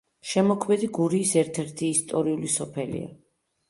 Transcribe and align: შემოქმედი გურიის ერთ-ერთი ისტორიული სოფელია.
შემოქმედი 0.29 0.89
გურიის 0.95 1.35
ერთ-ერთი 1.43 1.93
ისტორიული 1.99 2.55
სოფელია. 2.59 3.19